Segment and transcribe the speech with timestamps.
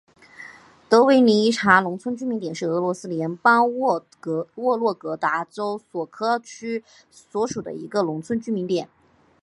[0.89, 4.03] 德维尼察农村居民点是俄罗斯联邦沃
[4.75, 8.89] 洛格达州索科尔区所属的一个农村居民点。